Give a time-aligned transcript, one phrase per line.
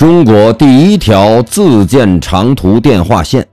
[0.00, 3.46] 中国第一条自建长途电话线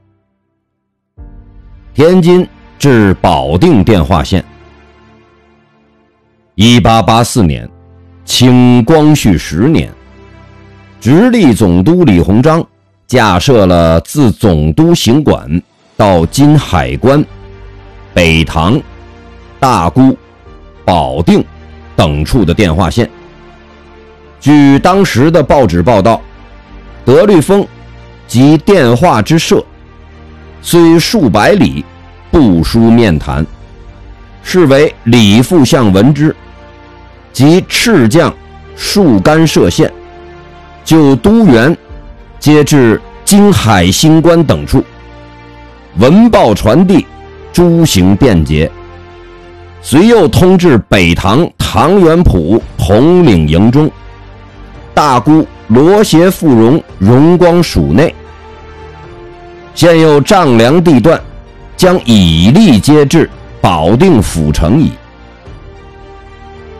[1.93, 2.47] ——天津
[2.79, 4.41] 至保定电话线。
[6.55, 7.69] 一八八四年，
[8.23, 9.91] 清光绪十年，
[11.01, 12.65] 直隶总督李鸿章
[13.07, 15.61] 架设了自总督行馆
[15.97, 17.21] 到今海关、
[18.13, 18.79] 北塘、
[19.59, 20.17] 大沽、
[20.85, 21.43] 保定
[21.93, 23.09] 等处的电话线。
[24.39, 26.21] 据当时的报纸报道，
[27.07, 27.65] 德律风
[28.27, 29.63] 及电话之设，
[30.61, 31.85] 虽数百里，
[32.29, 33.45] 不书面谈，
[34.43, 36.35] 是为李副相闻之，
[37.31, 38.35] 及赤将
[38.75, 39.89] 数干涉线，
[40.83, 41.73] 就都园，
[42.39, 44.83] 皆至京海新关等处，
[45.99, 47.07] 文报传递，
[47.53, 48.69] 诸行便捷。
[49.81, 53.89] 遂又通至北塘唐元浦统领营中。
[54.93, 58.15] 大姑罗协富荣荣光署内，
[59.75, 61.19] 现有丈量地段，
[61.75, 64.91] 将以力接至保定府城矣。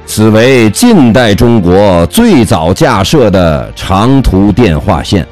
[0.06, 5.28] 此为近代中国最早架设的长途电话线。